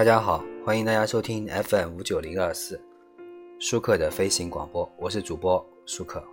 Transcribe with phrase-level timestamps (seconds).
[0.00, 2.80] 大家好，欢迎大家收听 FM 五九零二四
[3.58, 6.24] 舒克的飞行广播，我是主播舒克。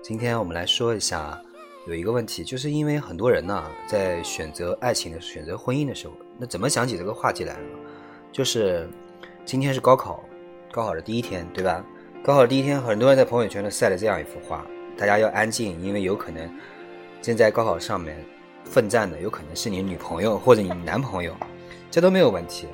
[0.00, 1.36] 今天我们来说一下
[1.88, 7.76] 有一个问题，就是因为很多人呢在选择爱情的选择婚姻的时候，那怎么想起这个话题来呢？
[8.30, 8.88] 就是
[9.44, 10.22] 今天是高考，
[10.70, 11.84] 高考的第一天，对吧？
[12.22, 14.64] 高考的第一天，很多人在朋友圈都晒了这样一幅画，
[14.96, 16.48] 大家要安静，因为有可能
[17.20, 18.24] 正在高考上面
[18.62, 21.34] 奋战的，有可能是你女朋友或者你男朋友。
[21.90, 22.66] 这都没有问题，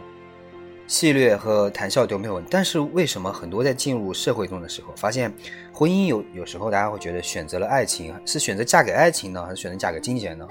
[0.87, 2.49] 戏谑和谈笑都没有问题。
[2.51, 5.33] 但是为什么很多在进入社会中的时候，发现
[5.73, 10.47] 婚姻有有时候大家会觉得选择了爱情，是选择嫁给爱情呢，还是选择嫁给金钱呢？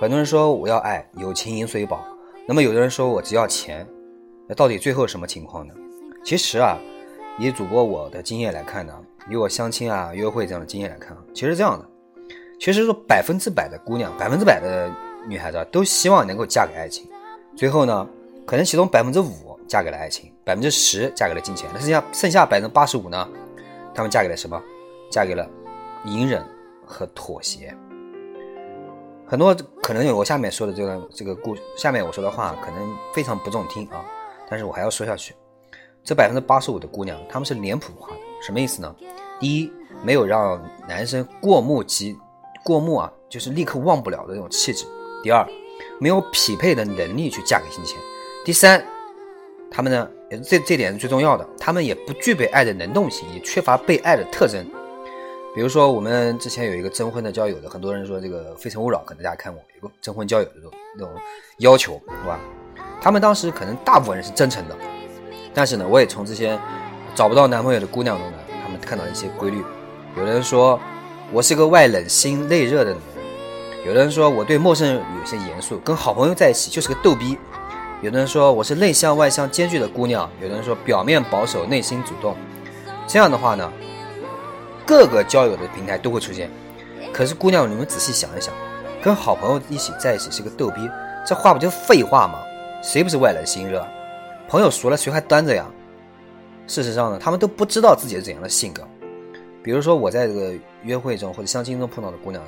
[0.00, 2.04] 很多人说我要爱，有情饮水饱。
[2.46, 3.86] 那么有的人说我只要钱，
[4.46, 5.74] 那到底最后什么情况呢？
[6.24, 6.78] 其实啊，
[7.38, 8.94] 以主播我的经验来看呢，
[9.30, 11.88] 以我相亲啊、约会这样的经验来看，其实这样的，
[12.58, 14.90] 其实说百分之百的姑娘，百分之百的
[15.28, 17.08] 女孩子啊都希望能够嫁给爱情。
[17.58, 18.08] 最后呢，
[18.46, 23.28] 可能其中百分之五嫁给了爱情，百分之十嫁给了金钱，那剩下剩下百分之八十五呢？
[23.92, 24.62] 他们嫁给了什么？
[25.10, 25.44] 嫁给了
[26.04, 26.40] 隐忍
[26.86, 27.76] 和妥协。
[29.26, 34.04] 很多可能有我下面说的这个这个故，下面我说的话可能非常不中听啊，
[34.48, 35.34] 但是我还要说下去。
[36.04, 38.94] 这百分之八十五的姑娘，她们是脸谱化的，什么意思呢？
[39.40, 39.72] 第一，
[40.04, 42.16] 没有让男生过目即
[42.62, 44.86] 过目啊，就是立刻忘不了的那种气质。
[45.24, 45.44] 第二。
[45.98, 47.98] 没有匹配的能力去嫁给金钱。
[48.44, 48.84] 第三，
[49.70, 50.08] 他们呢，
[50.42, 54.64] 这这点是最重要的，他们也不具备爱的能动性，也缺乏被爱的特征。
[55.54, 61.12] 比如说，我们之前有一个征婚的交友的，很多人说这个《非诚勿扰》，可能大家看过，有个征婚交友的这种那种
[61.58, 62.38] 要求，是吧？
[63.00, 64.76] 他们当时可能大部分人是真诚的，
[65.52, 66.58] 但是呢，我也从这些
[67.14, 69.62] 找不到男朋友的姑娘中呢，他们看到一些规律。
[70.16, 70.78] 有人说，
[71.32, 73.17] 我是个外冷心内热的女人。
[73.88, 77.38] 有的人说我对陌生人有些严肃，跟好朋友在一起就是个逗逼；
[78.02, 82.36] 有的人说我是内向外向兼具的姑娘；有的人说表面保守，内心主动。
[83.06, 83.72] 这样的话呢，
[84.86, 86.50] 各个交友的平台都会出现。
[87.14, 88.52] 可是姑娘，你们仔细想一想，
[89.02, 90.86] 跟好朋友一起在一起是个逗逼，
[91.26, 92.40] 这话不就废话吗？
[92.82, 93.82] 谁不是外冷心热？
[94.50, 95.64] 朋友熟了，谁还端着呀？
[96.66, 98.86] 事实上呢，他们都不知道自己是怎样的性格。
[99.62, 100.52] 比如说我在这个
[100.82, 102.42] 约会中或者相亲中碰到的姑娘。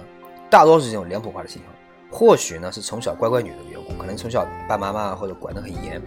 [0.50, 1.72] 大多是这种脸谱化的形象，
[2.10, 6.02] 或许呢是从小乖乖女的缘故，可能从小爸爸妈妈或者管得很严，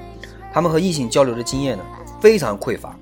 [0.54, 1.84] 他们和异性交流的经验呢
[2.20, 2.94] 非常匮乏，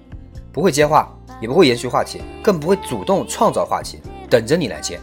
[0.54, 5.00] 不会接话，也不会延续话题，更不会主动创造话题，等着你来接。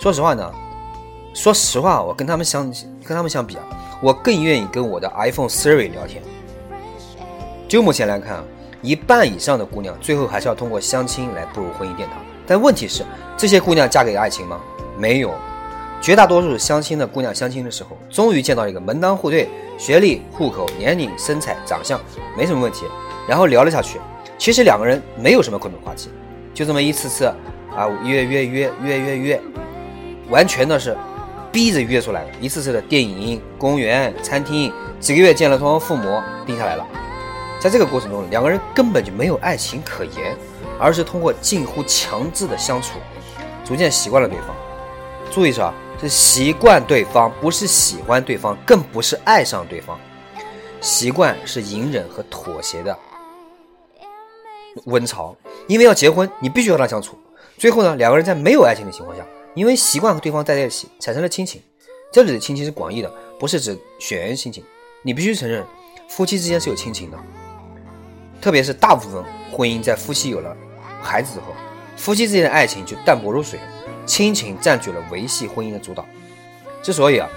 [0.00, 0.52] 说实话呢，
[1.32, 2.64] 说实话，我跟他们相
[3.04, 3.62] 跟他们相比啊，
[4.02, 6.20] 我更愿意跟我的 iPhone Siri 聊天。
[7.68, 8.42] 就目前来看，
[8.82, 12.18] 一半以上的姑娘最后还是要通过相亲来步入婚姻殿堂。
[12.46, 13.04] 但问题是，
[13.36, 14.60] 这些姑娘嫁给爱情吗？
[14.98, 15.34] 没有，
[16.00, 22.00] 绝大多数相亲的姑娘相亲的时候，终于见到一个门当户对、学历、户口、年龄、身材、长相
[22.36, 22.84] 没什么问题，
[23.28, 24.00] 然后聊了下去。
[24.36, 26.10] 其实两个人没有什么共同话题，
[26.52, 27.34] 就这么一次次啊
[28.04, 29.40] 约约约约约约，
[30.28, 30.96] 完全的是
[31.50, 36.86] 逼着约出来的，一次次的电影、公园、餐厅，几个月见了双方父母，定下来了。
[37.60, 40.36] 在这个过程中，两个人根本就没有爱情可言，
[40.78, 42.98] 而是通过近乎强制的相处，
[43.64, 44.53] 逐渐习惯了对方。
[45.34, 49.98] 注意是啊，是习惯对方，不是喜欢对方，更不是爱上对方。
[50.80, 52.96] 习惯是隐忍和妥协的
[54.84, 55.34] 温床，
[55.66, 57.18] 因为要结婚，你必须和他相处。
[57.58, 61.60] 最后呢，两个人在没有爱情的情况下，因为习惯和对方待在一起，产生了亲情。
[62.12, 64.62] 这里的亲情是广义的，不是指血缘亲情。
[65.02, 65.64] 你必须承认，
[66.08, 67.18] 夫妻之间是有亲情的。
[68.40, 70.56] 特别是大部分婚姻在夫妻有了
[71.02, 71.46] 孩子之后，
[71.96, 73.66] 夫妻之间的爱情就淡薄如水了。
[74.06, 76.04] 亲情占据了维系婚姻的主导。
[76.82, 77.28] 之所以啊，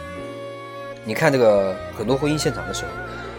[1.06, 2.90] 你看这个很多婚姻现场的时候，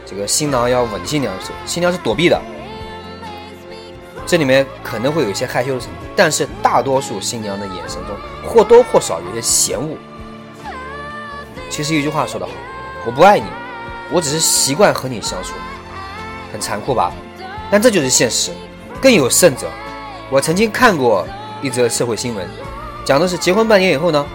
[0.06, 2.40] 这个新郎要吻新娘的时候，新娘是躲避的。
[4.26, 8.16] 这里面可能会有一些害羞的成分，但是大多数新娘的眼神中
[8.46, 9.96] 或多或少有些嫌恶。
[11.70, 12.52] 其实一句话说得好，
[13.06, 13.46] 我不爱你，
[14.10, 15.54] 我只是习惯和你相处。
[16.50, 17.12] 很残酷吧？
[17.70, 18.50] 但这就是现实。
[19.00, 19.70] 更有甚者，
[20.30, 21.26] 我曾经看过
[21.62, 22.48] 一则社会新闻。
[23.08, 24.26] 讲的是结婚半年以后呢，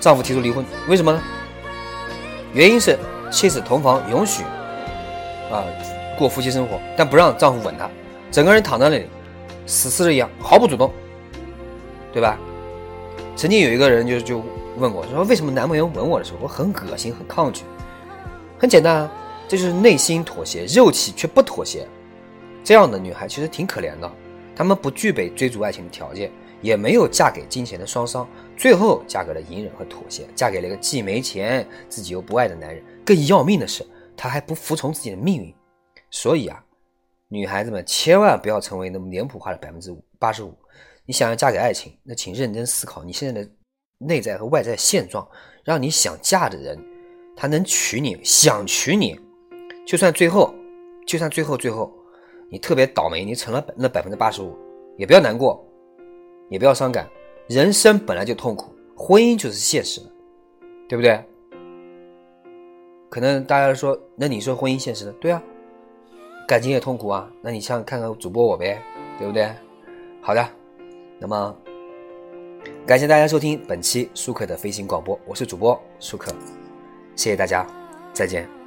[0.00, 1.22] 丈夫提出离婚，为什么呢？
[2.54, 2.98] 原因是
[3.30, 4.44] 妻子同房允许
[5.52, 5.62] 啊
[6.18, 7.90] 过夫妻生活，但不让丈夫吻她，
[8.30, 9.04] 整个人躺在那里，
[9.66, 10.90] 死死的一样，毫不主动，
[12.14, 12.38] 对吧？
[13.36, 14.42] 曾经有一个人就就
[14.78, 17.62] 问我，说为什么男朋友吻我的时候我很恶心、很抗拒？
[18.58, 19.12] 很简单啊，
[19.46, 21.86] 这就是内心妥协，肉体却不妥协。
[22.64, 24.10] 这样的女孩其实挺可怜的，
[24.56, 26.32] 她们不具备追逐爱情的条件。
[26.62, 28.26] 也没有嫁给金钱的双商，
[28.56, 32.82] 最后嫁给了隐忍和妥协，嫁给了一个既没钱自己又不爱的男人。
[33.04, 33.84] 更要命的是，
[34.16, 35.54] 他还不服从自己的命运。
[36.10, 36.64] 所以啊，
[37.28, 40.54] 女孩子们千万不要成为那么脸谱化的百分之五八十五。
[41.04, 43.50] 你想要嫁给爱情，那请认真思考你现在的
[43.98, 45.26] 内在和外在现状，
[45.64, 46.78] 让你想嫁的人，
[47.36, 49.18] 他能娶你，想娶你，
[49.84, 50.54] 就算最后，
[51.04, 51.92] 就算最后最后，
[52.48, 54.56] 你特别倒霉，你成了那百分之八十五，
[54.96, 55.66] 也不要难过，
[56.52, 57.08] 也不要伤感。
[57.48, 60.06] 人生本来就痛苦，婚姻就是现实的，
[60.88, 61.22] 对不对？
[63.08, 65.42] 可能大家说，那你说婚姻现实的，对啊，
[66.46, 67.30] 感情也痛苦啊。
[67.42, 68.80] 那你像看看主播我呗，
[69.18, 69.50] 对不对？
[70.20, 70.48] 好的。
[71.18, 71.56] 那么，
[72.86, 76.32] 感谢大家收听本期舒克的飞行广播，我是主播舒克，
[77.16, 77.66] 谢谢大家，
[78.12, 78.61] 再见。